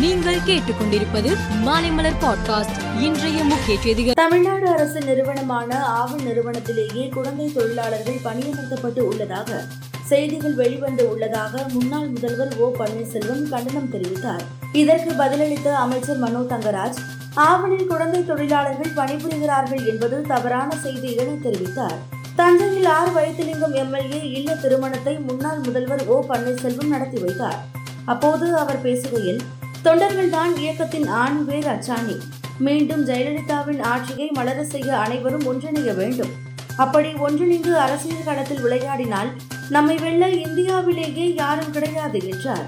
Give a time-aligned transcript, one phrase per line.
[0.00, 1.30] நீங்கள் கேட்டுக்கொண்டிருப்பது
[1.64, 3.00] மாலைமலர் பாட்காஸ்ட்.
[3.00, 4.12] இன்றைய முக்கிய செய்திகள்.
[4.12, 9.62] தமிழ்நாடு அரசு நிறுவனமான ஆவல் நிறுவனத்திலேயே குழந்தை தொழிலாளர்கள் பணியமர்த்தப்பட்டு உள்ளதாக
[10.04, 14.40] செய்திகள் வெளிவந்து உள்ளதாக முன்னாள் முதல்வர் ஓ பன்னீர்செல்வம் கண்டனம் தெரிவித்தார்.
[14.72, 17.00] இதற்கு பதிலளித்த அமைச்சர் மனோ தங்கராஜ்
[17.34, 21.98] ஆவலில் குழந்தை தொழிலாளர்கள் பணிபுரிகிறார்கள் என்பது தவறான செய்தி என தெரிவித்தார்.
[22.36, 27.64] தஞ்சையில் ஆர் வைத்திலிங்கம் எம்எல்ஏ இல்ல திருமணத்தை முன்னாள் முதல்வர் ஓ பன்னீர்செல்வம் நடத்தி வைத்தார்.
[28.04, 29.40] அப்போது அவர் பேசுகையில்
[29.86, 32.20] தொண்டர்கள்தான் இயக்கத்தின் ஆண்வேர் அச்சாணி.
[32.58, 36.32] மீண்டும் ஜெயலலிதாவின் ஆட்சியை மலர செய்ய அனைவரும் ஒன்றிணைய வேண்டும்.
[36.76, 39.30] அப்படி ஒன்றிணைந்து அரசியல் களத்தில் விளையாடினால்
[39.70, 42.66] நம்மை வெல்ல இந்தியாவிலேயே யாரும் கிடையாது என்றார்.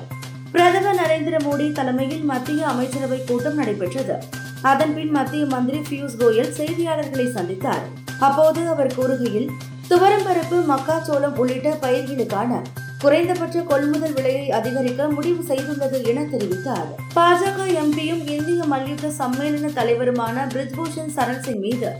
[0.53, 4.19] பிரதமர் நரேந்திர மோடி தலைமையில் மத்திய அமைச்சரவை கூட்டம் நடைபெற்றது.
[4.62, 7.85] அதன்பின் மத்திய மந்திரி பியூஷ் கோயல் செய்தியாளர்களை சந்தித்தார்.
[8.19, 9.48] அப்போது அவர் கூறுகையில்
[9.91, 12.62] துவரம்பருப்பு மக்காச்சோளம் உள்ளிட்ட பயிர்களுக்கான
[13.02, 16.89] குறைந்தபட்ச கொள்முதல் விலையை அதிகரிக்க முடிவு செய்துள்ளது என தெரிவித்தார்.
[17.16, 21.91] பாஜக எம்பியும் இந்திய மல்யுத்த சம்மேளன தலைவருமான பிரிஜ்பூஷன் சரண் சிங் மீது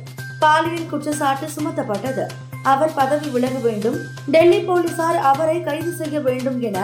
[0.43, 2.25] பாலியல் குற்றச்சாட்டு சுமத்தப்பட்டது.
[2.73, 3.99] அவர் பதவி விலக வேண்டும்
[4.35, 6.79] டெல்லி போலீசார் அவரை கைது செய்ய வேண்டும் என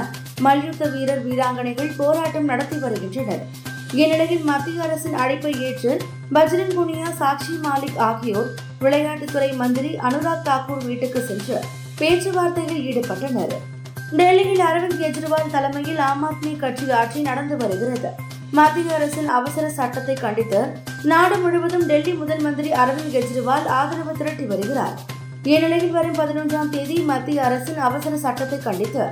[0.46, 3.44] மல்யுத்த வீரர் வீராங்கனைகள் போராட்டம் நடத்தி வருகின்றனர்.
[4.00, 5.92] இந்நிலையில் மத்திய அரசின் அழைப்பை ஏற்று
[6.34, 11.58] பஜ்ரங் புனியா சாக்ஷி மாலிக் ஆகியோர் விளையாட்டுத்துறை மந்திரி அனுராக் தாக்கூர் வீட்டுக்கு சென்று
[12.00, 13.55] பேச்சுவார்த்தையில் ஈடுபட்டனர்.
[14.19, 18.11] டெல்லியில் அரவிந்த் கெஜ்ரிவால் தலைமையில் ஆம் ஆத்மி கட்சி ஆட்சி நடந்து வருகிறது.
[18.51, 20.61] மத்திய அரசின் அவசர சட்டத்தை கண்டித்து
[21.03, 24.95] நாடு முழுவதும் டெல்லி முதல் மந்திரி அரவிந்த் கெஜ்ரிவால் ஆதரவு திரட்டி வருகிறார்.
[25.42, 29.05] இந்நிலையில் வரும் பதினொன்றாம் தேதி மத்திய அரசின் அவசர சட்டத்தை கண்டித்து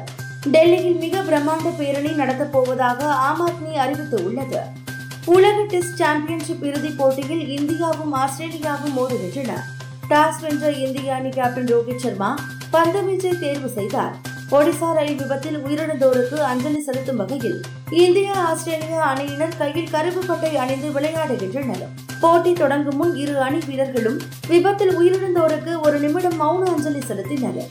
[0.51, 4.61] டெல்லியில் மிக பிரம்மாண்ட பேரணி நடத்தப் போவதாக ஆம் ஆத்மி அறிவித்து உள்ளது
[5.25, 9.53] உலக டெஸ்ட் சாம்பியன்ஷிப் இறுதிப் போட்டியில் இந்தியாவும் ஆஸ்திரேலியாவும் மோதுகின்றன.
[10.09, 12.39] டாஸ் வென்ற இந்திய அணி கேப்டன் ரோஹித் சர்மா
[12.73, 14.15] பந்துவீச்சை தேர்வு செய்தார்.
[14.53, 21.85] ஒடிசா ரயில் விபத்தில் உயிரிழந்தோருக்கு அஞ்சலி செலுத்தும் வகையில் இந்தியா ஆஸ்திரேலியா அணியினர் கையில் கருப்பு பட்டை அணிந்து விளையாடுகின்றனர்.
[22.21, 27.63] போட்டி தொடங்கும் முன் இரு அணி வீரர்களும் விபத்தில் உயிரிழந்தோருக்கு ஒரு நிமிடம் மௌன அஞ்சலி செலுத்தினர்.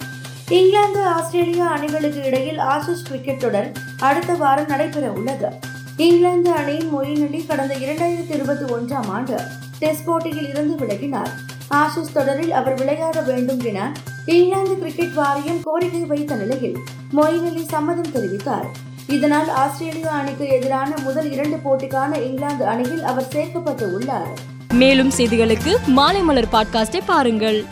[0.50, 5.50] இங்கிலாந்து ஆஸ்திரேலியா அணிகளுக்கு இடையில் ஆசிஸ் கிரிக்கெட் தொடர் அடுத்த வாரம் நடைபெற உள்ளது.
[5.98, 9.38] இங்கிலாந்து அணியின் மொயின் அலி கடந்த இரண்டாயிரத்தி இருபத்தி ஒன்றாம் ஆண்டு
[9.80, 11.32] டெஸ்ட் போட்டியில் இருந்து விலகினார்.
[11.72, 13.92] ஆசிஸ் தொடரில் அவர் விளையாட வேண்டும் என
[14.26, 16.78] இங்கிலாந்து கிரிக்கெட் வாரியம் கோரிக்கை வைத்த நிலையில்
[17.14, 18.66] மொயின் அலி சம்மதம் தெரிவித்தார்.
[19.08, 24.28] இதனால் ஆஸ்திரேலியா அணிக்கு எதிரான முதல் இரண்டு போட்டிக்கான இங்கிலாந்து அணியில் அவர் சேர்க்கப்பட்டு உள்ளார்.
[24.74, 27.66] மேலும் செய்திகளுக்கு மாலை மலர் பாட்காஸ்டை பாருங்கள்.